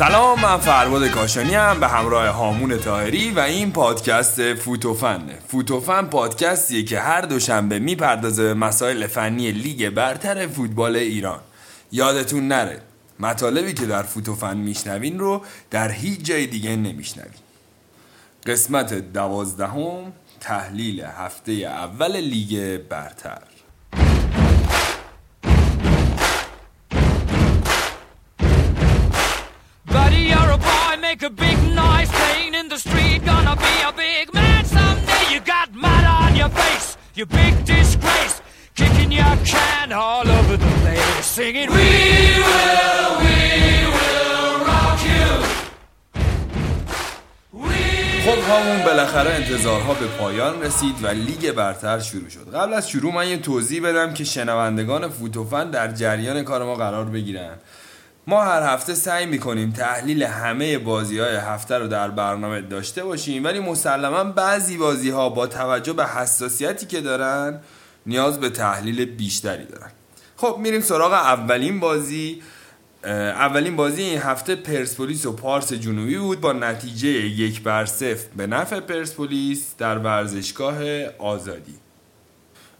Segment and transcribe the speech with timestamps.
[0.00, 6.82] سلام من فرباد کاشانی هم به همراه هامون تاهری و این پادکست فوتوفنه فوتوفن پادکستیه
[6.82, 11.40] که هر دوشنبه می‌پردازه به مسائل فنی لیگ برتر فوتبال ایران.
[11.92, 12.82] یادتون نره
[13.18, 17.40] مطالبی که در فوتوفن میشنوین رو در هیچ جای دیگه نمیشنوین.
[18.46, 23.42] قسمت دوازدهم تحلیل هفته اول لیگ برتر.
[29.92, 33.24] Buddy, you're a boy, make a big noise playing in the street.
[33.24, 35.24] Gonna be a big man someday.
[35.34, 38.36] You got mud on your face, you big disgrace.
[38.76, 41.90] Kicking your can all over the place, singing, We
[42.48, 43.38] will, we
[43.96, 45.30] will rock you.
[48.24, 53.14] خب همون بالاخره انتظارها به پایان رسید و لیگ برتر شروع شد قبل از شروع
[53.14, 57.58] من یه توضیح بدم که شنوندگان فوتوفن در جریان کار ما قرار بگیرن
[58.30, 63.44] ما هر هفته سعی می‌کنیم تحلیل همه بازی های هفته رو در برنامه داشته باشیم
[63.44, 67.60] ولی مسلما بعضی بازی ها با توجه به حساسیتی که دارن
[68.06, 69.90] نیاز به تحلیل بیشتری دارن.
[70.36, 72.42] خب میریم سراغ اولین بازی.
[73.04, 78.46] اولین بازی این هفته پرسپولیس و پارس جنوبی بود با نتیجه یک بر صفر به
[78.46, 81.74] نفع پرسپولیس در ورزشگاه آزادی.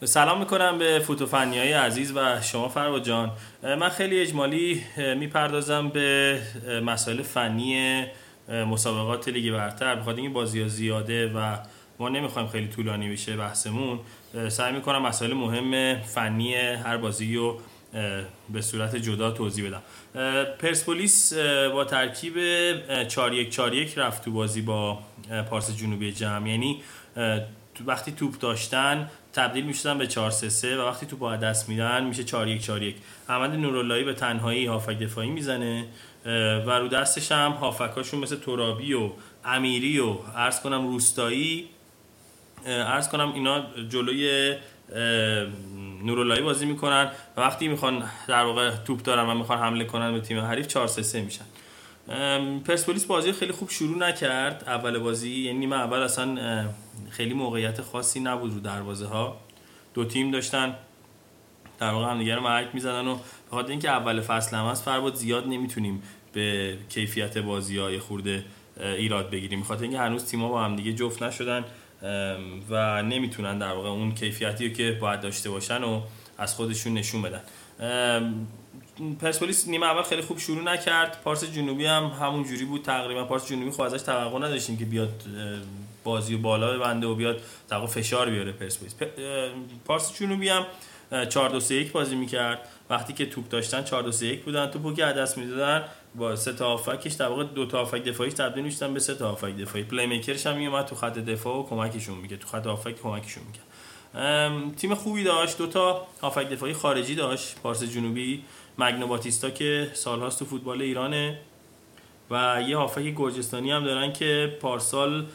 [0.05, 3.31] سلام می‌کنم به فوتوفنی های عزیز و شما فروا جان.
[3.63, 4.83] من خیلی اجمالی
[5.17, 6.41] می‌پردازم به
[6.85, 8.05] مسائل فنی
[8.49, 9.95] مسابقات لیگ برتر.
[9.95, 11.57] بخاطر اینکه بازی ها زیاده و
[11.99, 14.01] ما نمی‌خوایم خیلی طولانی بشه بحثمون
[14.49, 17.61] سعی می‌کنم مسائل مهم فنی هر بازی رو
[18.51, 19.83] به صورت جدا توضیح بدم.
[20.59, 21.33] پرسپولیس
[21.73, 22.35] با ترکیب
[23.09, 24.99] 4 1 4 1 رفت تو بازی با
[25.51, 26.49] پارس جنوبی جمع.
[26.49, 26.83] یعنی
[27.81, 31.69] تو- وقتی توپ داشتن تبدیل می‌شدن به 4 3 3 و وقتی توپ از دست
[31.69, 32.97] میدن میشه 4 1 4 1
[33.29, 35.85] احمد نوراللهی به تنهایی هافک دفاعی می‌زنه
[36.67, 39.11] و رو دستش هم هافکاشون مثل ترابی و
[39.45, 41.69] امیری و عرض کنم روستایی
[42.67, 44.51] ارز کنم اینا جلوی
[44.95, 44.99] اه،
[46.05, 50.39] نوراللهی بازی می‌کنن وقتی می‌خوان در واقع توپ دارن و می‌خوان حمله کنن به تیم
[50.41, 51.45] حریف 4 3 3 میشن.
[52.65, 55.31] پرسپولیس بازی خیلی خوب شروع نکرد اول بازی.
[55.31, 56.69] یعنی نیمه اول اصلا
[57.11, 59.37] خیلی موقعیت خاصی نبود رو دروازه ها
[59.95, 60.75] دو تیم داشتن.
[61.79, 65.15] در واقع همدیگه رو مرک می‌زدن و به خاطر اینکه اول فصل هم هست فرباد
[65.15, 68.45] زیاد نمی‌تونیم به کیفیت بازی های خورده
[68.81, 69.61] ایراد بگیریم.
[69.61, 71.65] بخاطر اینکه هنوز تیم‌ها با هم دیگه جفت نشدن
[72.71, 76.01] و نمی‌تونن در واقع اون کیفیتی رو که باید داشته باشن و
[76.39, 77.41] از خودشون نشون بدن.
[79.21, 81.23] پرسپولیس نیمه اول خیلی خوب شروع نکرد.
[81.25, 83.25] پارس جنوبی هم همون جوری بود تقریبا.
[83.25, 85.23] پارس جنوبی خب ازش توقع نداشتیم که بیاد
[86.05, 88.95] بازی و بالا بنده و بیاد در واقع فشار بیاره پرسپولیس.
[89.85, 90.67] پارس جنوبی هم
[91.29, 92.69] 4 2 3 1 بازی می‌کرد.
[92.91, 94.67] وقتی که توپ داشتن 4 2 3 1 بودن.
[94.67, 98.65] توپو که دست می‌دادن با سه تا هافکش در واقع دو تا هافک دفاعیش تبدیل
[98.65, 99.85] می‌شدن به سه تا هافک دفاعی.
[99.85, 102.39] پلی میکرش هم میومد تو خط دفاع و کمکشون می‌کرد.
[102.39, 103.65] تو خط هافک کمکشون می‌کرد.
[104.77, 105.59] تیم خوبی داشت.
[105.59, 107.57] دو تا هافک دفاعی خارجی داشت.
[107.63, 108.45] پارس جنوبی
[108.79, 111.39] مگنو باتیستا که سالهاست تو فوتبال ایرانه.
[112.31, 115.27] و یه هافک گرجستانی هم دارن که پارسال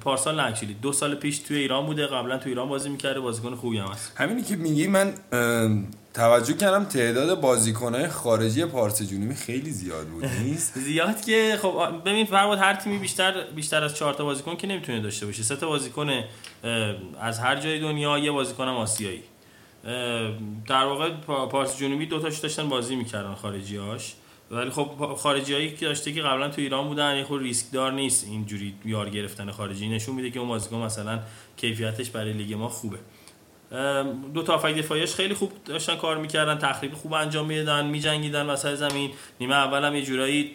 [0.00, 2.06] پارسال نه دو سال پیش توی ایران بوده.
[2.06, 3.20] قبلا تو ایران بازی می‌کرده.
[3.20, 4.12] بازیکن خوبی هم هست.
[4.16, 5.14] همینی که میگی من
[6.14, 12.26] توجه کردم تعداد بازیکنهای خارجی پارس جنوبی خیلی زیاد بود نیست؟ زیاد که خب ببین
[12.26, 15.42] فرمود هر تیمی بیشتر بیشتر از چهار تا بازیکن که نمی‌تونه داشته باشه.
[15.42, 16.10] سه تا بازیکن
[17.20, 19.22] از هر جای دنیا یه بازیکن آسیایی.
[20.68, 24.14] در واقع پا- پارس جنوبی دو تاش داشتن بازی می‌کردن خارجیاش
[24.50, 27.92] ولی خب خارجی هایی که داشته که قبلا تو ایران بودن یه خود ریسک دار
[27.92, 29.88] نیست اینجوری یار گرفتن خارجی.
[29.88, 31.20] نشون میده که اون بازیکن مثلا
[31.56, 32.98] کیفیتش برای لیگ ما خوبه.
[34.34, 38.74] دو تا هافک دفاعیش خیلی خوب داشتن کار می‌کردن تخریب خوب انجام می‌دادن میجنگیدن وسط
[38.74, 39.10] زمین.
[39.40, 40.52] نیمه اول هم یه جورایی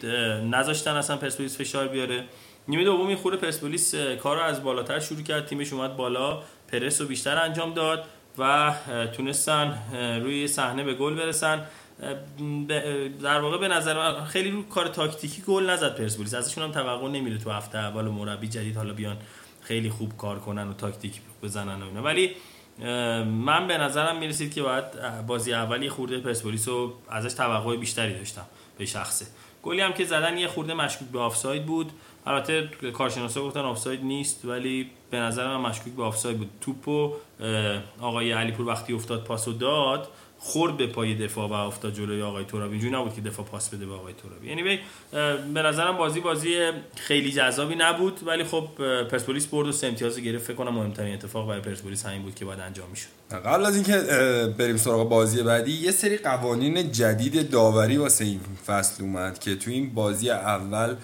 [0.50, 2.24] نذاشتن اصلا پرسپولیس فشار بیاره.
[2.68, 5.46] نیمه دوم این خورده پرسپولیس اه، کار رو از بالاتر شروع کرد.
[5.46, 6.42] تیمش اومد بالا
[6.72, 8.04] پرس رو بیشتر انجام داد
[8.38, 8.74] و
[9.12, 9.78] تونستن
[10.22, 11.66] روی صحنه به گل برسن.
[13.22, 16.34] در واقع به نظر من خیلی رو کار تاکتیکی گل نزد پرسپولیس.
[16.34, 19.16] ازشون هم توقع نمیره تو هفته اول مربی جدید حالا بیان
[19.62, 22.02] خیلی خوب کار کنن و تاکتیک بزنن و اینا.
[22.02, 22.30] ولی
[23.24, 24.84] من به نظرم می‌رسید که باید
[25.26, 28.46] بازی اول یه خورده پرسپولیس رو ازش توقع بیشتری داشتم
[28.78, 29.26] به شخصه.
[29.62, 31.92] گلی هم که زدن یه خورده مشکوک به آفساید بود.
[32.26, 36.50] البته کارشناسا گفتن آفساید نیست ولی به نظر من مشکوک به آفساید بود.
[36.60, 37.12] توپو
[38.00, 40.08] آقای علیپور وقتی افتاد پاسو داد.
[40.46, 42.72] خورد به پای دفاع و افتاد جلوی آقای ترابی.
[42.72, 44.48] اینجوری نبود که دفاع پاس بده به آقای ترابی.
[44.48, 44.78] یعنی
[45.54, 48.68] به نظرم بازی بازی خیلی جذابی نبود ولی خب
[49.10, 50.44] پرسپولیس برد و سه امتیاز گرفت.
[50.44, 53.06] فکر کنم مهمترین اتفاق برای پرسپولیس همین بود که باید انجام می‌شد.
[53.46, 53.98] قبل از اینکه
[54.58, 59.70] بریم سراغ بازی بعدی یه سری قوانین جدید داوری واسه این فصل اومد که تو
[59.70, 60.94] این بازی اول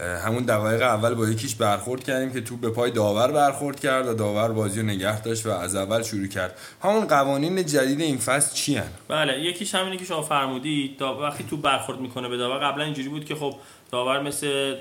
[0.00, 4.14] همون دقایق اول با یکیش برخورد کردیم که تو به پای داور برخورد کرد و
[4.14, 8.54] داور بازی رو نگه داشت و از اول شروع کرد همون قوانین جدید این فصل
[8.54, 12.84] چی هن؟ بله یکیش همینه که شما فرمودید وقتی تو برخورد می‌کنه به داور قبلا
[12.84, 13.54] اینجوری بود که خب
[13.92, 14.74] داور مثل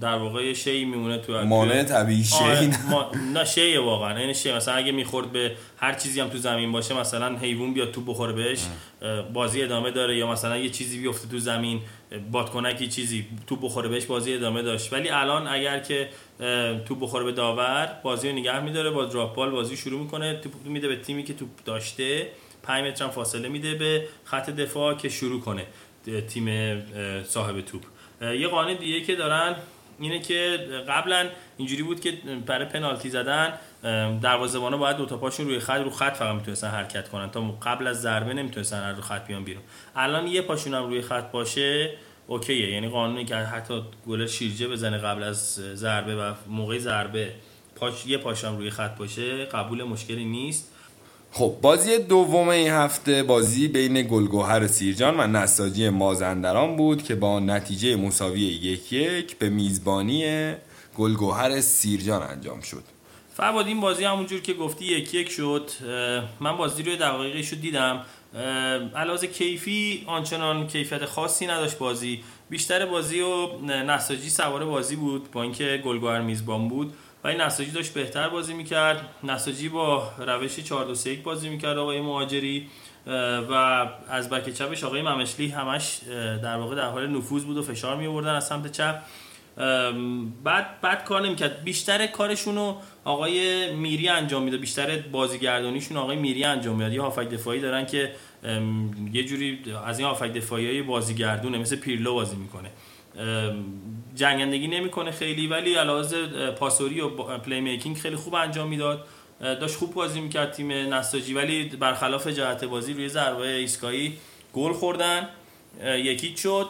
[0.00, 2.44] در واقع شی میمونه تو مانع طبیعی شی
[3.34, 3.44] نه.
[3.44, 7.00] شی واقعا این یعنی شی مثلا اگه می‌خورد به هر چیزی هم تو زمین باشه
[7.00, 8.60] مثلا حیوان بیاد تو بخوره بهش
[9.32, 10.16] بازی ادامه داره.
[10.16, 11.80] یا مثلا یه چیزی بیفته تو زمین
[12.32, 14.92] بادکنکی چیزی تو بخوره بهش بازی ادامه داشت.
[14.92, 16.08] ولی الان اگر که
[16.86, 20.52] تو بخوره به داور بازی رو نگه میداره با دراپ بال بازی شروع می‌کنه توپ
[20.64, 22.26] میده به تیمی که توپ داشته
[22.62, 25.66] 5 متر فاصله میده به خط دفاع که شروع کنه
[26.28, 26.48] تیم
[27.24, 27.82] صاحب توپ.
[28.20, 29.56] یه قانون دیگه که دارن
[30.00, 32.12] اینه که قبلا اینجوری بود که
[32.46, 33.52] برای پنالتی زدن
[34.22, 37.86] دروازه‌بانا باید دو تا پاشون روی خط رو خط فقط می‌تونستن حرکت کنن تا قبل
[37.86, 39.62] از ضربه نمی‌تونستن رو خط بیان بیرون.
[39.96, 41.92] الان یه پاشون هم روی خط باشه
[42.26, 42.70] اوکیه.
[42.70, 47.34] یعنی قانونی که حتی گل شیرجه بزنه قبل از ضربه و موقع ضربه
[47.76, 50.74] پاش یه پاشم روی خط باشه قبول مشکلی نیست.
[51.32, 57.40] خب بازی دوم این هفته بازی بین گلگوهر سیرجان و نساجی مازندران بود که با
[57.40, 60.52] نتیجه مساوی یک یک به میزبانی
[60.96, 62.82] گلگوهر سیرجان انجام شد.
[63.34, 65.70] فرباد این بازی همونجور که گفتی یک یک شد.
[66.40, 68.04] من بازی روی دقایقی شد دیدم.
[68.96, 72.20] علاوه کیفی آنچنان کیفیت خاصی نداشت بازی.
[72.50, 76.92] بیشتر بازی و نساجی سوار بازی بود با اینکه گلگوهر میزبان بود.
[77.24, 79.08] ولی نساجی داشت بهتر بازی می‌کرد.
[79.24, 82.68] نساجی با روش 4 2 3 بعد می‌کرد آقای مهاجری
[83.50, 83.52] و
[84.08, 85.98] از بک چپش آقای ممشلی همش
[86.42, 89.02] در واقع در حال نفوذ بود و فشار می آوردن از سمت چپ.
[90.44, 91.64] بعد بعد کار نمی‌کرد.
[91.64, 97.60] بیشتر کارشونو آقای میری انجام میده بیشتر بازیگردانیشون آقای میری انجام میده یه هافک دفاعی
[97.60, 98.12] دارن که
[99.12, 102.70] یه جوری از این هافک دفاعی های بازیگردونه مثل پیرلو بازی می‌کنه.
[104.18, 107.08] جنگندگی نمی‌کنه خیلی ولی از لحاظ پاسوری و
[107.38, 109.06] playmaking خیلی خوب انجام می‌داد.
[109.40, 114.18] داشت خوب بازی می‌کرد تیم نساجی ولی برخلاف جهت بازی روی ضربه ایستگاهی
[114.52, 115.28] گل خوردن
[115.84, 116.68] یکی شد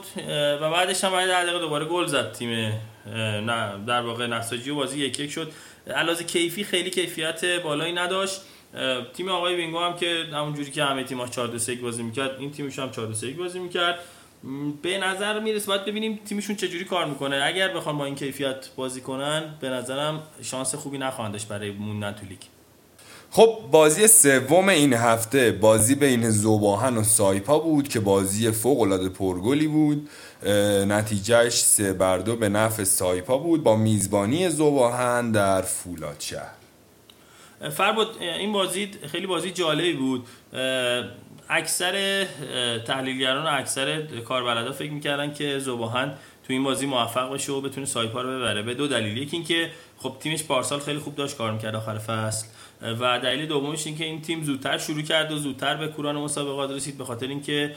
[0.60, 2.50] و بعدش هم بعد دقیقه دوباره گل زد تیم
[3.46, 5.52] نه در واقع نساجی و بازی یک یک شد.
[5.96, 8.40] از لحاظ کیفی خیلی کیفیت بالایی نداشت.
[9.14, 12.78] تیم آقای وینگو هم که همونجوری که همه تیم‌ها 4 2 بازی می‌کرد این تیمش
[12.78, 13.98] هم 4 2 بازی می‌کرد.
[14.82, 17.40] به نظر می‌رسه باید ببینیم تیمشون چجوری کار می‌کنه.
[17.44, 22.12] اگر بخوام با این کیفیت بازی کنن به نظرم شانس خوبی نخواهند داشت برای موندن
[22.12, 22.38] تو لیگ.
[23.30, 29.08] خب بازی سوم این هفته بازی بین زوباهن و سایپا بود که بازی فوق العاده
[29.08, 30.08] پرگلی بود.
[30.88, 36.54] نتیجهش سه بر دو به نفع سایپا بود با میزبانی زوباهن در فولاد شهر.
[37.70, 40.26] فرباد این بازی خیلی بازی جالبی بود.
[41.48, 42.26] اکثر
[42.86, 46.08] تحلیلگران و اکثر کاربلدا فکر می‌کردن که زوباهن
[46.46, 48.62] تو این بازی موفق بشه و بتونه سایپا رو ببره.
[48.62, 49.16] به دو دلیل.
[49.16, 52.46] یکی اینکه خب تیمش پارسال خیلی خوب داشت کار می‌کرد آخر فصل
[53.00, 56.70] و دلیل دومش این که این تیم زودتر شروع کرد و زودتر به کوران مسابقات
[56.70, 57.74] رسید به خاطر اینکه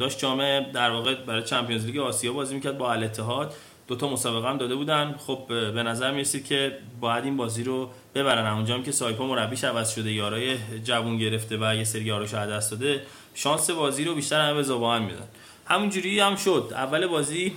[0.00, 3.54] داشت جام در واقع برای چمپیونز لیگ آسیا بازی می‌کرد با الاتحاد.
[3.90, 5.14] دو تا مسابقه هم داده بودن.
[5.18, 8.46] خب به نظر می‌رسید که باید این بازی رو ببرن.
[8.46, 12.70] اونجا هم که سایپا مربیش عوض شده یارای جوون گرفته و یه سری یاراش دست
[12.70, 13.02] داده
[13.34, 15.28] شانس بازی رو بیشتر هم به زباهن میدن.
[15.66, 16.68] همونجوری هم شد.
[16.72, 17.52] اول بازی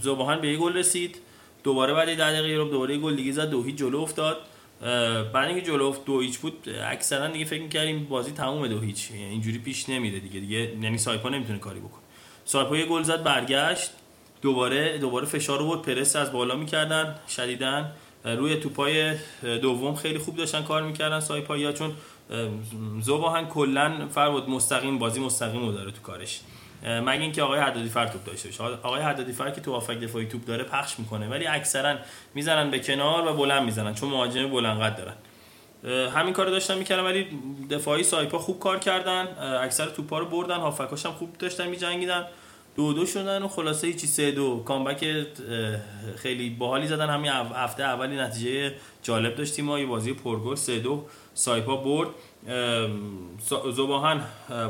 [0.00, 1.20] زباهن به یه گل رسید.
[1.64, 4.36] دوباره بعد ده دقیقه رو دوباره گل دیگه زد دو هیچ جلو افتاد.
[5.32, 9.10] بعد اینکه جلو دو هیچ بود اکثرا دیگه فکر می‌کردیم بازی تموم دو هیچ.
[9.10, 10.40] یعنی اینجوری پیش نمیده دیگه.
[10.40, 12.02] دیگه یعنی سایپا نمی‌تونه کاری بکنه.
[12.44, 13.90] سایپا یه گل زد برگشت.
[14.46, 17.92] دوباره دوباره فشار بود پرس از بالا می‌کردن شدیدن
[18.24, 19.14] روی توپای
[19.62, 21.56] دوم خیلی خوب داشتن کار می‌کردن سایپا.
[21.56, 21.92] یا چون
[23.00, 26.40] زوباهن کلا فرود مستقیم بازی مستقیم رو داره تو کارش.
[26.82, 28.62] مگه اینکه آقای حدادی فر توپ داشته باشه.
[28.62, 31.28] آقای حدادی فر که تو آفک دفاعی توپ داره پخش می‌کنه.
[31.28, 31.96] ولی اکثرا
[32.34, 35.16] می‌زنن به کنار و بلند می‌زنن چون مهاجم بلند قد دارن
[36.10, 37.26] همین کارو داشتن می‌کردن ولی
[37.70, 39.26] دفاعی سایپا خوب کار کردن.
[39.62, 40.56] اکثر توپا رو بردن.
[40.56, 42.24] هافکاش هم خوب داشتن میجنگیدن.
[42.76, 44.62] دو دو شدن و خلاصه چی سه دو.
[44.64, 45.26] کامبک
[46.16, 47.10] خیلی باحالی زدن.
[47.10, 49.78] همین هفته اولی نتیجه جالب داشتیم ما.
[49.78, 51.04] یه بازی پرگل سه دو.
[51.34, 52.08] سایپا برد.
[53.72, 54.20] زباهن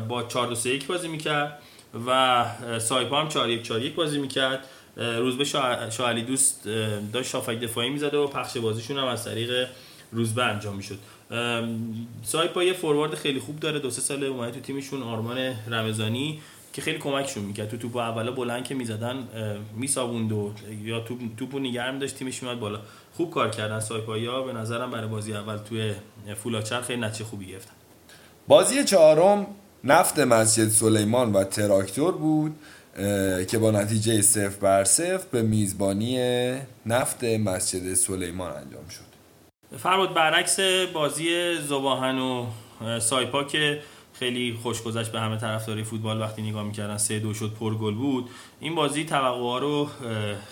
[0.08, 1.62] با 4 2 3 1 بازی می‌کرد
[2.06, 2.44] و
[2.78, 4.64] سایپا هم 4 1 4 1 بازی می‌کرد.
[4.96, 5.44] روزبه
[5.90, 6.68] شاعلی دوست
[7.12, 9.68] داشت شافک دفاعی می‌زده و پخش بازیشون هم از طریق
[10.12, 10.98] روزبه انجام می‌شد.
[12.22, 13.78] سایپا یه فوروارد خیلی خوب داره.
[13.78, 15.02] دو سه سال اومده تو تیمشون.
[15.02, 16.40] آرمان رمضانی.
[16.76, 17.68] که خیلی کمکشون می‌کرد.
[17.68, 19.28] تو توپ اولا بلند که می‌زدن
[19.76, 20.52] میسابوند و
[20.82, 22.80] یا توپ توپو نگه داشت تیمش میاد بالا.
[23.16, 24.42] خوب کار کردن سایپایا.
[24.42, 25.94] به نظرم برای بازی اول توی
[26.42, 27.72] فولاچر خیلی نتیجه خوبی گرفتن.
[28.48, 29.46] بازی چهارم
[29.84, 32.56] نفت مسجد سلیمان و تراکتور بود
[33.48, 36.18] که با نتیجه صفر بر صفر به میزبانی
[36.86, 39.06] نفت مسجد سلیمان انجام شد.
[39.78, 40.60] فرمود برعکس
[40.92, 42.46] بازی زباهن و
[43.00, 43.82] سایپا که
[44.18, 46.96] خیلی خوش به همه طرفداری فوتبال وقتی نگاه می‌کردن.
[46.96, 48.30] سه دو شد پر گل بود.
[48.60, 49.88] این بازی توقع رو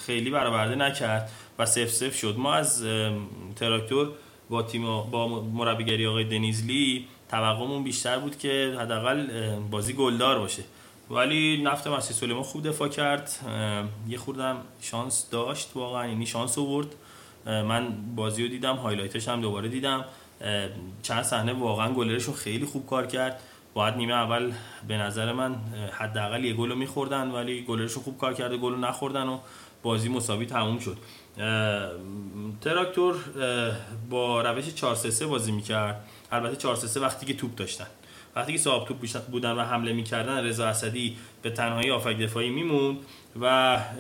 [0.07, 2.35] خیلی برآورده نکرد و سف سف شد.
[2.39, 2.85] ما از
[3.57, 4.11] تراکتور
[4.51, 9.27] با تیم با مربیگری آقای دنیزلی توقعمون بیشتر بود که حداقل
[9.71, 10.63] بازی گلدار باشه.
[11.11, 13.31] ولی نفت مسیح سلیمان خوب دفاع کرد.
[14.09, 16.95] یه خوردم شانس داشت واقعا یعنی شانس آورد.
[17.47, 20.05] من بازی رو دیدم highlight ش هم دوباره دیدم.
[21.03, 23.41] چند صحنه واقعا گلرشون خیلی خوب کار کرد.
[23.75, 24.53] باید نیمه اول
[24.89, 25.57] به نظر من
[25.93, 29.39] حداقل یه گل رو میخوردن ولی گلرشون خوب کار کرده گل نخوردن و
[29.83, 30.97] بازی مساوی تموم شد.
[32.61, 33.17] تراکتور
[34.11, 36.05] با روش 4 3 بازی می‌کرد.
[36.33, 37.87] البته 4 3 وقتی که توپ داشتن.
[38.37, 42.99] وقتی که صاحب توپ بودن و حمله می‌کردن رضا اسدی به تنهایی هافک دفاعی میموند
[43.41, 43.45] و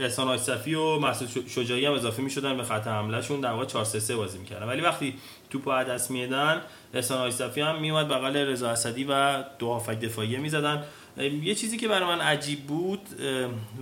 [0.00, 3.40] احسان آشصفی و مسعود شجاعی هم اضافه می‌شدن به خط حملهشون.
[3.40, 4.66] در واقع 4 3 بازی می‌کردن.
[4.66, 5.14] ولی وقتی
[5.50, 6.60] توپ از دست میدن
[6.94, 10.84] احسان آشصفی هم میومد بغل رضا اسدی و دو آفک دفاعی می‌زدن.
[11.42, 13.00] یه چیزی که برای من عجیب بود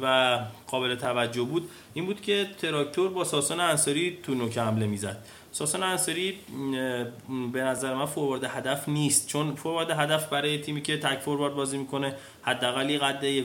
[0.02, 5.16] و قابل توجه بود این بود که تراکتور با ساسان انصاری تو نوک حمله می‌زد.
[5.52, 6.35] ساسان انصاری
[7.52, 9.28] به نظر من فوروارد هدف نیست.
[9.28, 13.44] چون فوروارد هدف برای تیمی که تک فوروارد بازی می‌کنه حداقل یه قد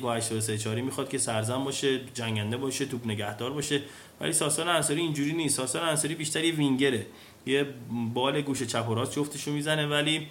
[0.60, 3.82] 1.83 می‌خواد که سرزن باشه جنگنده باشه توپ نگهدار باشه.
[4.22, 5.58] ولی ساسان انصاری اینجوری نیست.
[5.58, 7.06] ساسان انصاری بیشتر یه وینگره.
[7.46, 7.66] یه
[8.14, 10.28] بال گوشه چپ و راست جفتشو می‌زنه ولی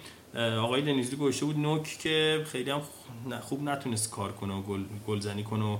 [0.59, 2.81] آقای دنیزلی گوشه بود نوک که خیلی هم
[3.41, 5.77] خوب نتونست کار کنه و گل گلزنی کنه و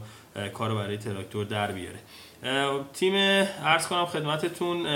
[0.50, 2.00] کارو برای تراکتور در بیاره.
[2.94, 3.16] تیم
[3.66, 4.88] عرض کنم خدمتتون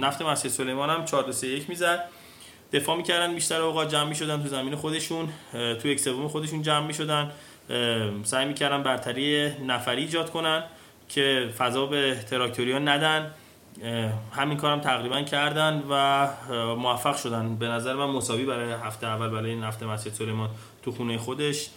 [0.00, 2.08] نفت مسجد سلیمان هم 4 3 1 می‌زد.
[2.72, 7.30] دفاع می‌کردن بیشتر اوقات جمع می‌شدن تو زمین خودشون تو یک سوم خودشون جمع می‌شدن.
[8.24, 10.64] سعی می‌کردن برتری نفری ایجاد کنن
[11.08, 13.30] که فضا به تراکتوریا ندن.
[14.32, 16.28] همین کارم تقریبا کردن و
[16.74, 17.56] موفق شدن.
[17.56, 20.50] به نظر من مساوی برای هفته اول برای نفت مسجد سلیمان
[20.82, 21.68] تو خونه خودش.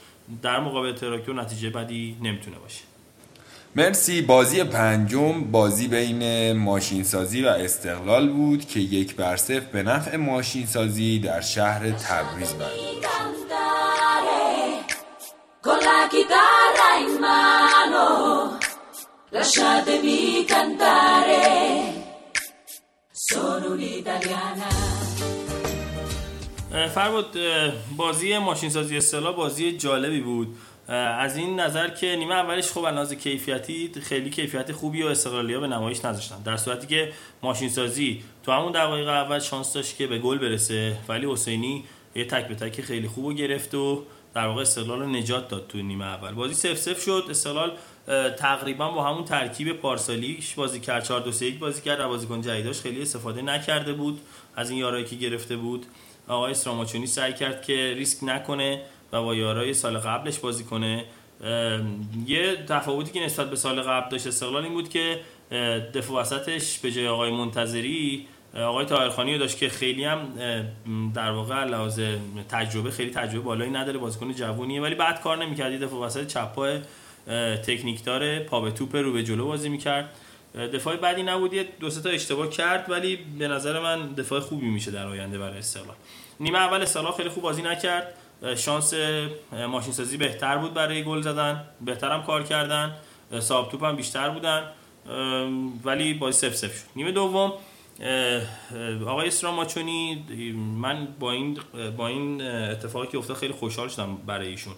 [0.42, 2.89] در مقابل تراکتور نتیجه بدی نمی‌تونه باشه.
[3.76, 4.22] مرسی.
[4.22, 11.20] بازی پنجم بازی بین ماشینسازی و استقلال بود که یک بر صفر به نفع ماشینسازی
[11.20, 12.66] در شهر تبریز بود
[26.94, 27.38] فرمود
[27.98, 29.00] بازی ماشینسازی
[29.36, 30.58] بازی جالبی بود.
[30.96, 35.68] از این نظر که نیمه اولش خب از کیفیتی خیلی کیفیت خوبی و استقلالیا به
[35.68, 36.42] نمایش نذاشتن.
[36.46, 37.12] در صورتی که
[37.44, 41.84] ماشین سازی تو همون دقایق اول شانس داشت که به گل برسه ولی حسینی
[42.16, 44.04] یه تک به تک خیلی خوب و گرفت و
[44.34, 46.32] در واقع استقلال نجات داد تو نیمه اول.
[46.32, 47.26] بازی سف سف شد.
[47.30, 47.72] استقلال
[48.38, 51.04] تقریبا با همون ترکیب پارسالیش بازی کرد.
[51.04, 54.20] 4 2 3 بازی کرد بازیکن جدیداش خیلی استفاده نکرده بود.
[54.56, 55.86] از این یارایی که گرفته بود
[56.28, 58.82] آقای استراماچونی سعی کرد که ریسک نکنه.
[59.14, 61.06] و با یارای سال قبلش بازی کنه.
[62.28, 65.20] یه تفاوتی که نسبت به سال قبل داشت استقلال این بود که
[65.94, 70.28] دفاع وسطش به جای آقای منتظری آقای تاهرخانی داشت که خیلی هم
[71.16, 72.02] در واقع لحاظ
[72.50, 76.80] تجربه خیلی تجربه بالایی نداره بازیکن جوونیه ولی بعد کار نمی‌کرد دفاع وسط چپ پای
[77.56, 80.10] تکنیک داره پا به توپ رو به جلو بازی می‌کرد.
[80.74, 84.92] دفاع بعدی نبود یه دو تا اشتباه کرد ولی به نظر من دفاع خوبی میشه
[84.92, 85.96] در آینده برای استقلال.
[86.40, 88.14] نیمه اول استقلال خیلی خوب بازی نکرد.
[88.58, 88.94] شانس
[89.70, 91.64] ماشین سازی بهتر بود برای گل زدن.
[91.82, 92.96] بهترم کار کردن.
[93.40, 94.64] صاحب توپ هم بیشتر بودن.
[95.84, 96.84] ولی بازی سف سف شد.
[96.96, 97.54] نیمه دوم
[99.08, 100.24] آقای استراماچونی
[100.78, 101.60] من با این
[101.98, 104.74] با این اتفاقی که افتاد خیلی خوشحال شدم برای ایشون.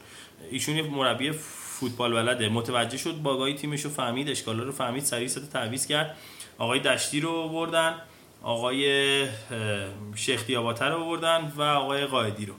[0.51, 2.49] ایشون یه مربی فوتبال بلده.
[2.49, 6.17] متوجه شد باگای تیمش رو فهمید اشکالا رو فهمید سریع ست تعویض کرد.
[6.57, 7.95] آقای دشتی رو بردن
[8.43, 9.27] آقای
[10.15, 12.53] شیخ دیاباتر رو بردن و آقای قائدی رو.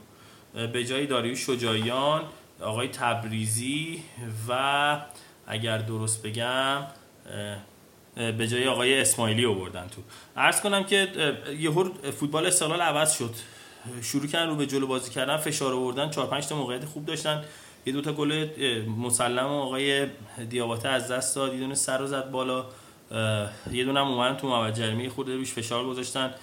[0.53, 2.23] به جای داریوش شجایان
[2.61, 4.03] آقای تبریزی
[4.49, 5.01] و
[5.47, 6.81] اگر درست بگم
[8.15, 10.01] به جای آقای اسماعیلی آوردن تو.
[10.37, 11.07] عرض کنم که
[11.59, 13.35] یهو فوتبال استقلال عوض شد.
[14.01, 17.43] شروع کردن رو به جلو بازی کردن فشار آوردن 4 5 تا موقعیت خوب داشتن.
[17.85, 18.47] یه دو تا گل
[18.97, 20.07] مسلم آقای
[20.49, 21.53] دیاباته از دست داد.
[21.53, 22.65] یه دونه سر رو زد بالا.
[23.71, 26.33] یه دونه هم اومدن تو محوطه جریمه خورده بیش فشار گذاشتن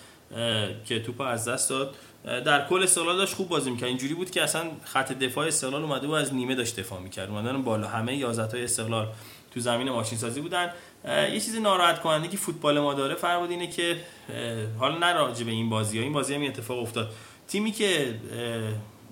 [0.84, 1.94] که توپ از دست داد.
[2.24, 3.88] در کل استقلال داشت خوب بازی می‌کرد.
[3.88, 7.30] اینجوری بود که اصلا خط دفاع استقلال اومده و از نیمه داشت دفاع می‌کرد.
[7.30, 7.88] اومدن بالا.
[7.88, 9.08] همه 11 های استقلال
[9.54, 10.72] تو زمین ماشین سازی بودن
[11.04, 13.96] یه چیزی ناراحت کننده که فوتبال ما داره فرمود اینه که
[14.78, 17.10] حالا نه به این بازی ها این بازی هم اتفاق افتاد.
[17.48, 18.14] تیمی که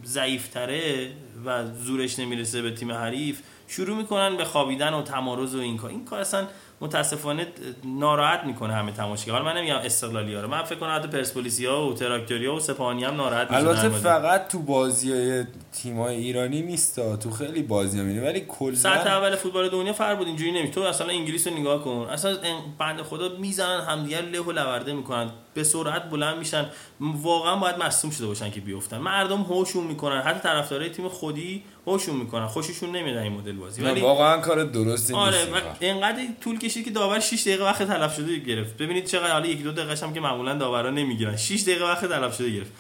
[0.04, 1.10] ضعیفتره
[1.44, 5.90] و زورش نمی‌رسه به تیم حریف شروع می‌کنن به خوابیدن و تمارز و این کار.
[5.90, 6.46] این کار اصلا
[6.80, 7.46] متاسفانه
[7.84, 9.32] ناراحت می‌کنه همه تماشاگر.
[9.32, 10.48] حالا من نمیگم استقلالی ها رو.
[10.48, 13.88] من فکر کنم حتی پرسپولیسی ها و تراکتوری ها و سپاهانی هم ناراحت میشن البته
[13.88, 18.26] فقط تو بازی های تیم های ایرانی نیست تو خیلی بازی ها می‌بینی.
[18.26, 20.26] ولی کلا سطح اول فوتبال دنیا فرق بود.
[20.26, 22.06] اینجوری نمی تو اصلا انگلیس رو نگاه کن.
[22.10, 22.36] اصلا
[22.78, 25.30] بنده خدا می‌زنن همدیگه له و لورده می‌کنن.
[25.54, 26.66] به سرعت بلند میشن.
[27.00, 28.98] واقعا باید مصدوم شده باشن که بیفتن.
[28.98, 30.20] مردم هوشون می‌کنن.
[30.20, 32.46] حتی طرفدارای تیم خودی هوشون می‌کنن.
[32.46, 33.82] خوششون نمیاد این مدل بازی.
[33.82, 35.36] ولی واقعا کار درستی آره
[35.80, 38.76] اینقدر طول کشید که داور 6 دقیقه وقت تلف شده گرفت.
[38.76, 41.36] ببینید چقدر حالا یک دو دقیقه هم که معمولا داورا نمی‌گیرن.
[41.36, 42.72] 6 دقیقه وقت تلف شده گرفت.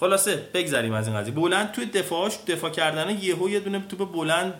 [0.00, 1.34] خلاصه بگذریم از این قضیه.
[1.34, 4.52] بلند توی دفاعش دفاع کردن یهو یه دونه توپ بلند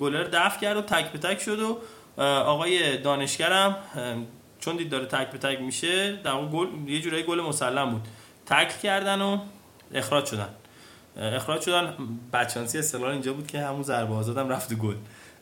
[0.00, 1.78] گلر دفع کرد و تک به تک شد و
[2.22, 3.76] آقای دانشگرم
[4.60, 8.02] چون دید داره تک به تک میشه در گل یه جورایی گل مسلم بود.
[8.46, 9.38] تک کردن و
[9.94, 10.48] اخراج شدن.
[11.20, 11.94] اخراج شدن.
[12.32, 14.94] بچانسی استقلال اینجا بود که همون ضربه آزادم رفت گل.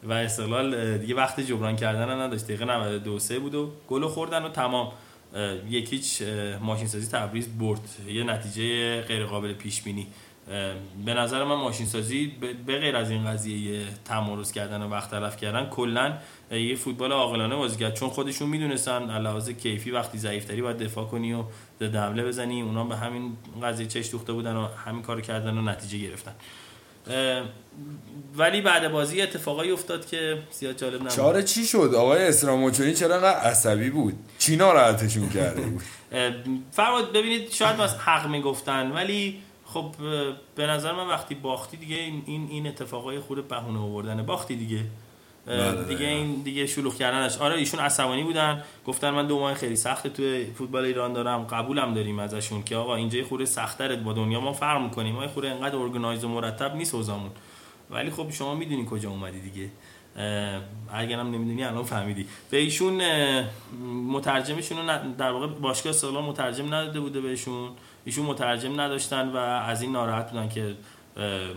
[0.02, 2.44] و استقلال دیگه وقت جبران کردن هم نداشت.
[2.44, 4.92] دقیقه 92 3 بود و گل خوردن و تمام.
[5.70, 6.22] یکیچ
[6.60, 7.80] ماشین سازی تبریز برد.
[8.08, 10.06] یه نتیجه غیر قابل پیش بینی
[11.04, 12.32] به نظر من ماشین سازی
[12.66, 16.18] به غیر از این قضیه تمارز کردن و وقت تلف کردن کلا
[16.50, 17.94] یه فوتبال عاقلانه بازی کرد.
[17.94, 21.44] چون خودشون می‌دونستن علاوه کیفی وقتی ضعیفتری باید دفاع کنی و
[21.80, 25.62] ضد حمله بزنی اونا به همین قضیه چش دوخته بودن و همین کارو کردن و
[25.62, 26.34] نتیجه گرفتن.
[28.36, 31.10] ولی بعد بازی اتفاقایی افتاد که زیاد جالب نبود.
[31.10, 35.82] چاره چی شد؟ آقای اسراموچونی چرا انقدر عصبی بود؟ چی ناراحتشون کرده بود؟
[36.72, 39.94] فرمود ببینید شاید از حق می‌گفتن ولی خب
[40.54, 44.80] به نظر من وقتی باختی دیگه این این اتفاقای خود بهونه آوردن باختی دیگه.
[45.88, 47.36] دیگه این دیگه شلوغ کردنش.
[47.36, 48.62] آره ایشون عصبانی بودن.
[48.86, 51.44] گفتن من دو ماه خیلی سخت توی فوتبال ایران دارم.
[51.44, 54.40] قبولم داریم ازشون که آقا اینجا خوره سخت‌تره با دنیا.
[54.40, 55.14] ما فرق می‌کنیم.
[55.14, 57.30] ما خوره انقدر ارگانایز و مرتب نیست اوزامون
[57.90, 59.70] ولی خب شما می‌دونین کجا اومدی دیگه.
[60.92, 62.26] اگرم نمی‌دونی الان فهمیدی.
[62.50, 63.02] به ایشون
[64.08, 67.70] مترجمشون در واقع باشگاه استقلال مترجم نداده بوده بهشون.
[68.04, 70.74] ایشون مترجم نداشتن و از این ناراحت بودن که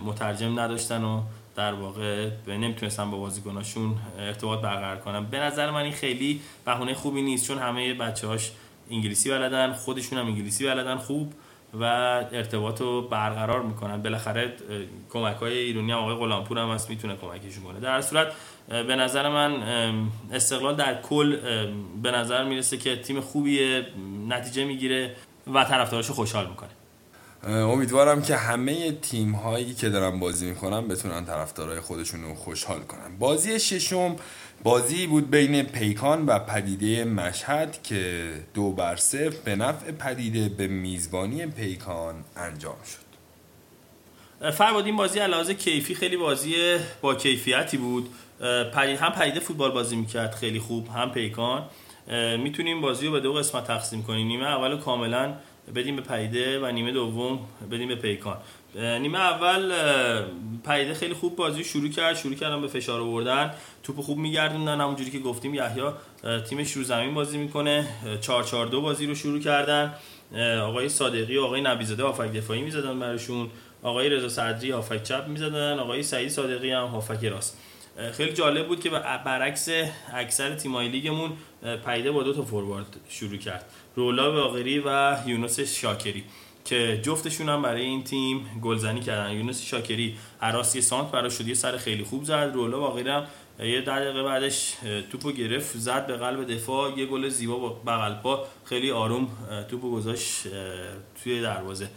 [0.06, 1.22] مترجم نداشتن و
[1.56, 5.26] در واقع نمی‌تونستن با بازیکناشون ارتباط برقرار کنم.
[5.26, 8.52] به نظر من این خیلی بهونه خوبی نیست چون همه بچه‌هاش
[8.92, 11.34] انگلیسی بلدن خودشون هم انگلیسی بلدن خوب
[11.80, 11.84] و
[12.32, 14.02] ارتباط رو برقرار می‌کنن.
[14.02, 14.54] بالاخره
[15.10, 17.80] کمک های ایرانی هم آقای غلامپور هم هست می‌تونه کمکشون کنه.
[17.80, 18.28] در صورت
[18.68, 19.64] به نظر من
[20.32, 21.38] استقلال در کل
[22.02, 23.86] به نظر می‌رسه که تیم خوبیه
[24.28, 25.16] نتیجه می‌گیره
[25.54, 26.70] و طرفداراشو خوشحال می‌کنه.
[27.47, 33.17] امیدوارم که همه تیم هایی که دارن بازی می‌کنن بتونن طرفدارای خودشون رو خوشحال کنن.
[33.19, 34.15] بازی ششم
[34.63, 40.67] بازی بود بین پیکان و پدیده مشهد که دو بر صفر به نفع پدیده به
[40.67, 43.12] میزبانی پیکان انجام شد.
[44.51, 48.10] فرباد این بازی علاوه کیفی خیلی بازی با کیفیتی بود.
[48.99, 51.69] هم پدیده فوتبال بازی می‌کرد خیلی خوب هم پیکان.
[52.38, 54.27] می‌تونیم بازی رو به دو قسمت تقسیم کنیم.
[54.27, 55.34] نیمه اول کاملا
[55.76, 57.39] بدیم به پیده و نیمه دوم
[57.71, 58.38] بدیم به پیکان.
[58.76, 59.74] نیمه اول
[60.65, 62.17] پیده خیلی خوب بازی شروع کرد.
[62.17, 63.54] شروع کردن به فشار آوردن.
[63.84, 64.82] توپ خوب میگردوندن.
[64.82, 65.84] همونجوری که گفتیم یحیی
[66.50, 67.88] تیمش رو زمین بازی می‌کنه.
[68.21, 69.93] 4 4 2 بازی رو شروع کردن.
[70.62, 73.50] آقای صادقی و آقای نبیزاده هافک دفاعی می‌زدن براشون.
[73.84, 75.80] آقای رضا صدری هافک چپ می‌زدن.
[75.80, 77.58] آقای سعید صادقی هم هافک راست.
[78.13, 78.89] خیلی جالب بود که
[79.26, 79.69] برعکس
[80.13, 81.32] اکثر تیمای لیگمون
[81.86, 83.65] پیده با دو تا فوروارد شروع کرد.
[83.95, 86.23] رولا باقری و یونس شاکری
[86.65, 89.32] که جفتشون هم برای این تیم گلزنی کردن.
[89.32, 92.51] یونس شاکری عراسی سانت برای یه سر خیلی خوب زد.
[92.54, 93.23] رولا باقری هم
[93.60, 94.73] یه دقیقه بعدش
[95.12, 96.99] توپو گرفت زد به قلب دفاع.
[96.99, 99.27] یه گل زیبا با بغل پا خیلی آروم
[99.69, 100.43] توپو گذاشت
[101.23, 101.89] توی دروازه.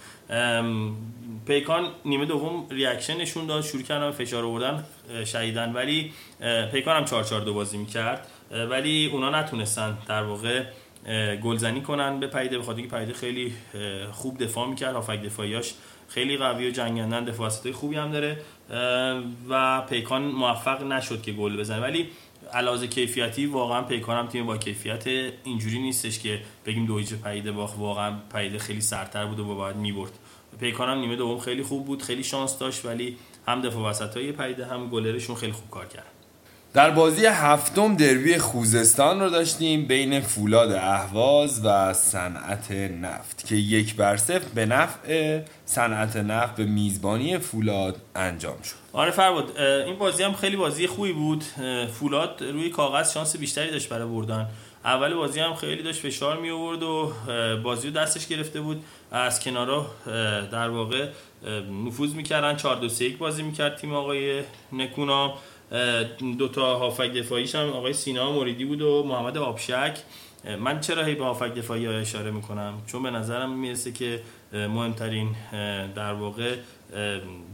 [1.46, 3.64] پیکان نیمه دوم reaction نشون داد.
[3.64, 4.84] شروع کردن فشار آوردن
[5.24, 6.12] شدیدا ولی
[6.72, 10.64] پیکان هم 4 4 دو بازی می‌کرد ولی اونا نتونستن در واقع
[11.42, 13.52] گلزنی کنن به پدیده بخاطر اینکه پدیده خیلی
[14.12, 15.74] خوب دفاع می‌کرد هافک دفاعیاش
[16.08, 18.38] خیلی قوی و جنگندن دفاع خوبی هم داره
[19.48, 21.80] و پیکان موفق نشد که گل بزنه.
[21.80, 22.08] ولی
[22.52, 25.06] از لحاظ کیفیتی واقعا پیکان هم تیم با کیفیت
[25.44, 30.12] اینجوری نیستش که بگیم دویج پیده باخ واقعا پیده خیلی سرتر بود و باید می‌برد.
[30.60, 33.16] پیکان هم نیمه دوم خیلی خوب بود خیلی شانس داشت ولی
[33.48, 36.13] هم دفاع وسط های پیده هم گلرشون خیلی خوب کار کرد.
[36.74, 43.96] در بازی هفتم دربی خوزستان رو داشتیم بین فولاد اهواز و صنعت نفت که یک
[43.96, 48.74] بر صفر به نفع صنعت نفت به میزبانی فولاد انجام شد.
[48.92, 51.44] آره فرباد این بازی هم خیلی بازی خوبی بود.
[52.00, 54.48] فولاد روی کاغذ شانس بیشتری داشت برای بردن.
[54.84, 57.12] اول بازی هم خیلی داشت فشار می آورد و
[57.64, 58.84] بازی رو دستش گرفته بود.
[59.12, 59.86] از کنارا
[60.52, 61.08] در واقع
[61.86, 62.56] نفوذ می‌کردن.
[62.56, 65.34] 4 2 3 بازی می‌کرد تیم آقای نکونا
[66.38, 69.98] دو تا هافک دفاعیش هم آقای سینا موریدی بود و محمد آبشک.
[70.60, 74.20] من چرا هی به هافک دفاعی ها اشاره می‌کنم؟ چون به نظرم می‌رسه که
[74.52, 75.36] مهمترین
[75.94, 76.56] در واقع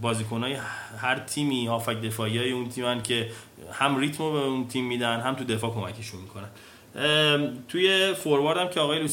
[0.03, 0.57] بازیکنهای
[0.99, 3.31] هر تیمی هافک دفاعی های اون تیمن که
[3.73, 6.49] هم ریتمو به اون تیم میدن هم تو دفاع کمکشون می‌کنن.
[7.69, 9.09] توی فوروارد هم که آقای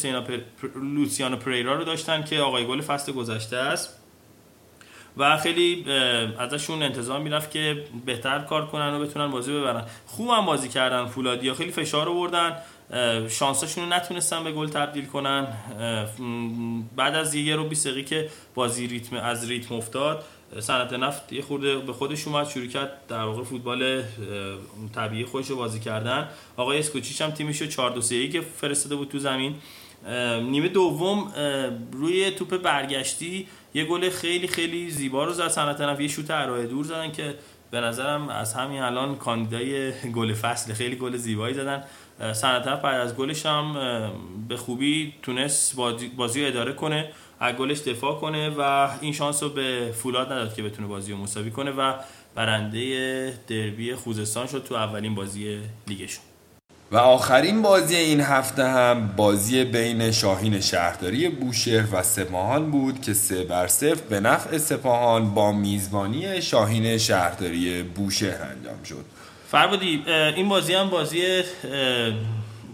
[0.76, 3.97] لوسیانو پریرا رو داشتن که آقای گل فصل گذشته است.
[5.18, 5.86] و خیلی
[6.38, 9.84] ازشون انتظار می‌رفت که بهتر کار کنن و بتونن بازی ببرن.
[10.06, 12.58] خوب هم بازی کردن فولادیا خیلی فشار آوردن.
[13.30, 15.48] شانساشون رو نتونستن به گل تبدیل کنن.
[16.96, 20.24] بعد از یه رو 20 که بازی ریتم از ریتم افتاد
[20.60, 24.04] صنعت نفت یه خورده به خودش اومد شروع کرد در واقع فوتبال
[24.96, 26.30] طبیعی خودش رو بازی کردن.
[26.58, 29.56] آقای اسکوچیچ هم تیمش رو 4 2 3 که فرستاده بود تو زمین.
[30.42, 31.32] نیمه دوم
[31.92, 36.02] روی توپ برگشتی یه گل خیلی خیلی زیبا رو زد صنعت نفت.
[36.02, 37.36] یه شوت ارائه دور زدن که
[37.72, 41.84] به نظرم از همین الان کاندیدای گل فصل خیلی گل زیبایی زدن.
[42.34, 43.74] صنعت نفت بعد از گلش هم
[44.48, 45.76] به خوبی تونست
[46.18, 50.54] بازی رو اداره کنه از گلش دفاع کنه و این شانس رو به فولاد نداد
[50.54, 51.94] که بتونه بازی رو مساوی کنه و
[52.36, 56.27] برنده دربی خوزستان شد تو اولین بازی لیگشون.
[56.92, 63.14] و آخرین بازی این هفته هم بازی بین شاهین شهرداری بوشهر و سپاهان بود که
[63.14, 69.06] سه بر صفر به نفع سپاهان با میزبانی شاهین شهرداری بوشهر انجام شد.
[69.52, 70.04] فربادی
[70.36, 71.44] این بازی هم بازی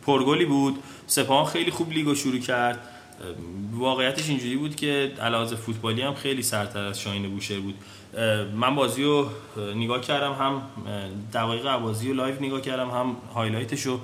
[0.05, 0.79] پرگلی بود.
[1.07, 2.79] سپاهان خیلی خوب لیگو شروع کرد.
[3.71, 7.75] واقعیتش اینجوری بود که علاوه فوتبالی هم خیلی سرتر از شاهین بوشهر بود.
[8.55, 9.29] من بازی رو
[9.75, 10.61] نگاه کردم هم
[11.33, 13.99] دقایق بازی رو live نگاه کردم هم highlight ش رو.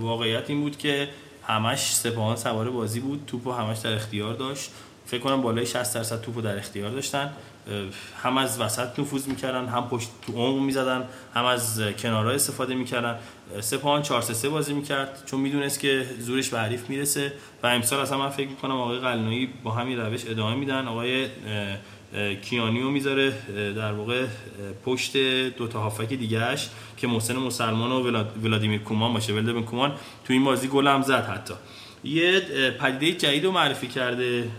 [0.00, 1.08] واقعیت این بود که
[1.46, 4.70] همش سپاهان سوار بازی بود توپو همش در اختیار داشت.
[5.06, 7.32] فکر کنم بالای 60 درصد توپو در اختیار داشتن.
[8.22, 13.18] هم از وسط نفوذ می‌کردن هم پشت تو عمق می‌زدن هم از کنارها استفاده می‌کردن.
[13.60, 17.32] سپاهان 4 3 بازی می‌کرد چون می‌دونست که زورش به حریف می‌رسه.
[17.62, 20.88] و امسال اصلا من فکر می‌کنم آقای قلنویی با همین روش ادامه میدن.
[20.88, 21.26] آقای
[22.42, 23.32] کیانیو می‌ذاره
[23.76, 24.26] در واقع
[24.84, 25.16] پشت
[25.56, 29.32] دو تا هافک دیگهش که محسن مسلمان و ولادیمیر کومان باشه.
[29.32, 29.92] ولادیمیر کومان
[30.24, 31.54] تو این بازی گل هم زد حتی.
[32.04, 32.40] یه
[32.80, 34.50] پدیده جدید رو معرفی کرده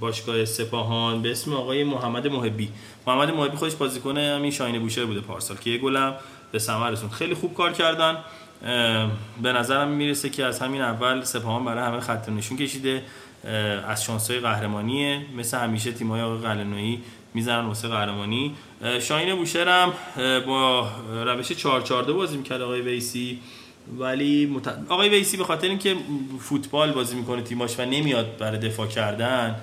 [0.00, 2.68] باشگاه سپاهان به اسم آقای محمد محبی.
[3.06, 6.14] محمد محبی خودش بازیکن همین شاین بوشهر بوده پارسال که یه گلم
[6.52, 8.16] به ثمر رسوند خیلی خوب کار کردن.
[9.42, 13.02] به نظرم می‌رسه که از همین اول سپاهان برای همه خط نشون کشیده.
[13.88, 15.20] از شانسای قهرمانیه.
[15.36, 17.02] مثل همیشه تیمای آقای قلنویی
[17.34, 18.54] می‌زنن واسه قهرمانی.
[19.00, 19.92] شاین بوشهر هم
[20.46, 20.88] با
[21.24, 23.40] روش 442 بازی می‌کرد آقای ویسی.
[23.98, 24.68] ولی مت...
[24.88, 25.96] آقای ویسی به خاطر اینکه
[26.40, 29.60] فوتبال بازی می‌کنه تیماش و نمیاد برای دفاع کردن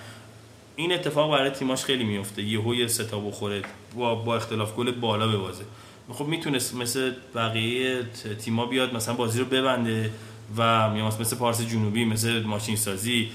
[0.75, 3.61] این اتفاق برای تیماش خیلی میفته یهو یه ستا بخوره
[3.95, 5.63] با, با اختلاف گل بالا ببازه.
[6.09, 8.03] خب می‌تونست مثل بقیه
[8.45, 10.11] تیما بیاد مثلا بازی رو ببنده.
[10.57, 13.31] و مثل پارس جنوبی مثل ماشین سازی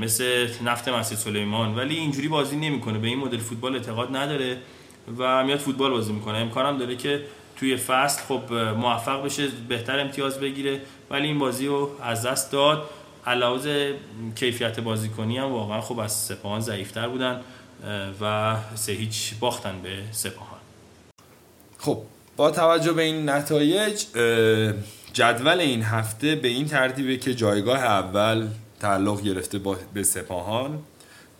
[0.00, 1.74] مثل نفت مسجد سلیمان.
[1.74, 2.98] ولی اینجوری بازی نمی‌کنه.
[2.98, 4.58] به این مدل فوتبال اعتقاد نداره
[5.18, 6.38] و میاد فوتبال بازی می‌کنه.
[6.38, 7.22] امکانم داره که
[7.56, 10.80] توی فصل خب موفق بشه بهتر امتیاز بگیره.
[11.10, 12.90] ولی این بازی رو از دست داد.
[13.26, 13.94] علاوه
[14.34, 17.40] کیفیت بازیکنی هم واقعا خب از سپاهان ضعیفتر بودن
[18.20, 20.58] و سه هیچ باختن به سپاهان.
[21.78, 22.02] خب
[22.36, 24.04] با توجه به این نتایج
[25.16, 28.48] جدول این هفته به این ترتیبه که جایگاه اول
[28.80, 29.60] تعلق گرفته
[29.94, 30.78] به سپاهان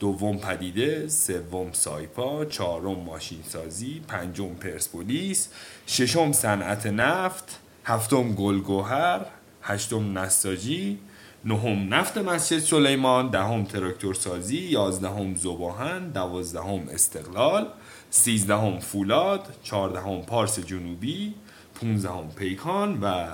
[0.01, 5.49] دوم پدیده سوم سایپا چهارم ماشین سازی پنجم پرسپولیس
[5.87, 9.21] ششم صنعت نفت هفتم گلگوهر
[9.63, 10.99] هشتم نساجی
[11.45, 17.69] نهم نفت مسجد سلیمان دهم تراکتور سازی یازدهم زباهن دوازدهم استقلال
[18.11, 21.35] سیزدهم فولاد چهاردهم پارس جنوبی
[21.75, 23.27] پونزدهم پیکان و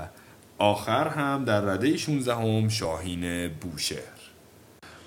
[0.63, 3.99] آخر هم در رده 16 هم شاهین بوشهر.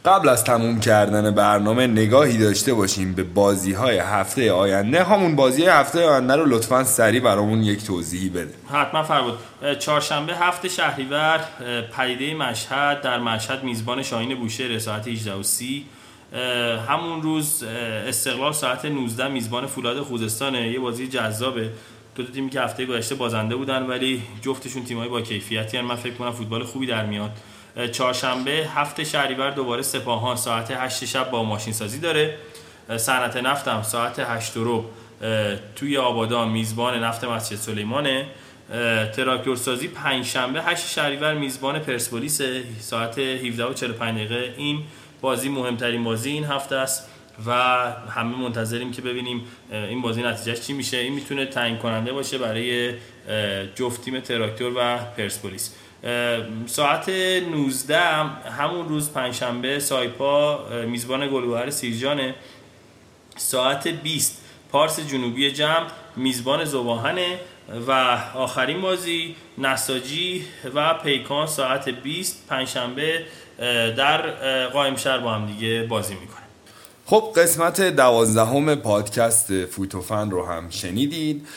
[0.05, 5.03] قبل از تموم کردن برنامه نگاهی داشته باشیم به بازی های هفته آینده.
[5.03, 9.33] همون بازی هفته آینده رو لطفا سریع برامون یک توضیحی بده حتما فرمود.
[9.79, 11.45] چهارشنبه هفته شهریور
[11.97, 15.85] پدیده مشهد در مشهد میزبان شاهین بوشهر ساعت 18 و 30
[16.89, 17.63] همون روز
[18.07, 20.71] استقلال ساعت 19 میزبان فولاد خوزستانه.
[20.71, 21.71] یه بازی جذابه.
[22.15, 25.85] دو تا تیمی که هفته گذشته بازنده بودن ولی جفتشون تیمای با کیفیتی هن.
[25.85, 27.31] من فکر کنم فوتبال خوبی در میاد.
[27.91, 32.37] چهارشنبه هفته شهریور دوباره سپاهان ساعت 8 شب با ماشین سازی داره
[32.97, 34.85] صنعت نفتم ساعت 8 رو
[35.75, 38.25] توی آبادان میزبان نفت مسجد سلیمانه.
[39.15, 42.41] تراکتور سازی پنج شنبه 8 شهریور میزبان پرسپولیس
[42.79, 44.83] ساعت 17 و 45 دقیقه این
[45.21, 47.09] بازی مهمترین بازی این هفته است.
[47.45, 47.51] و
[48.09, 50.97] همه منتظریم که ببینیم این بازی نتیجهش چی میشه.
[50.97, 52.93] این می‌تونه تعیین کننده باشه برای
[53.75, 55.75] جفت تیم تراکتور و پرسپولیس.
[56.65, 57.99] ساعت 19
[58.59, 62.35] همون روز پنجشنبه سایپا میزبان گلوهر سیرجانه.
[63.37, 67.39] ساعت 20 پارس جنوبی جمع میزبان زباهنه.
[67.87, 67.91] و
[68.35, 70.45] آخرین بازی نساجی
[70.75, 73.25] و پیکان ساعت 20 پنجشنبه
[73.97, 74.21] در
[74.67, 76.44] قائم شهر با هم دیگه بازی می‌کنه
[77.07, 81.47] خب قسمت دوازدهم پادکست فوتوفن رو هم شنیدید.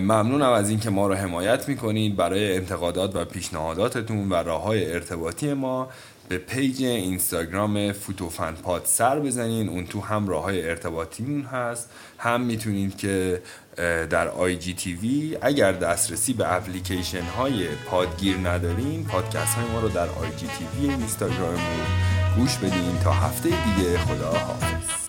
[0.00, 5.54] ممنونم از اینکه ما رو حمایت می‌کنید برای انتقادات و پیشنهاداتتون و راه های ارتباطی
[5.54, 5.88] ما.
[6.28, 11.90] به page اینستاگرام فوتوفن پاد سر بزنین اون تو هم راه های ارتباطیمون هست.
[12.18, 13.42] هم می‌تونید که
[14.10, 20.90] در IGTV اگر دسترسی به اپلیکیشن های پادگیر ندارین پادکست های ما رو در IGTV
[20.90, 25.07] اینستاگراممون گوش بدین تا هفته دیگه خدا حافظ